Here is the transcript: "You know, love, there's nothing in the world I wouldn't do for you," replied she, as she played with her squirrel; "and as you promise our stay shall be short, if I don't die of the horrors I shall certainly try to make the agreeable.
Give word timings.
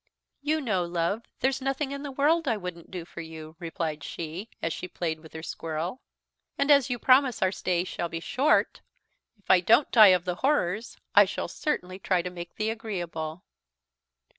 "You 0.41 0.61
know, 0.61 0.83
love, 0.83 1.25
there's 1.41 1.61
nothing 1.61 1.91
in 1.91 2.01
the 2.01 2.11
world 2.11 2.47
I 2.47 2.57
wouldn't 2.57 2.89
do 2.89 3.05
for 3.05 3.21
you," 3.21 3.55
replied 3.59 4.03
she, 4.03 4.49
as 4.59 4.73
she 4.73 4.87
played 4.87 5.19
with 5.19 5.33
her 5.33 5.43
squirrel; 5.43 6.01
"and 6.57 6.71
as 6.71 6.89
you 6.89 6.97
promise 6.97 7.43
our 7.43 7.51
stay 7.51 7.83
shall 7.83 8.09
be 8.09 8.19
short, 8.19 8.81
if 9.37 9.47
I 9.51 9.59
don't 9.59 9.91
die 9.91 10.07
of 10.07 10.25
the 10.25 10.37
horrors 10.41 10.97
I 11.13 11.25
shall 11.25 11.47
certainly 11.47 11.99
try 11.99 12.23
to 12.23 12.31
make 12.31 12.55
the 12.55 12.71
agreeable. 12.71 13.43